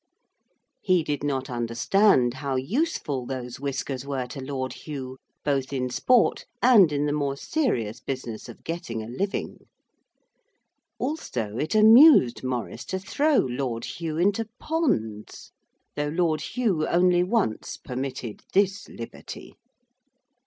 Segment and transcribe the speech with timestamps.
[0.81, 6.45] He did not understand how useful those whiskers were to Lord Hugh, both in sport
[6.59, 9.67] and in the more serious business of getting a living.
[10.97, 15.51] Also it amused Maurice to throw Lord Hugh into ponds,
[15.95, 19.53] though Lord Hugh only once permitted this liberty.